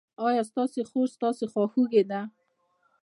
[0.27, 2.21] ایا ستاسو خور ستاسو خواخوږې ده؟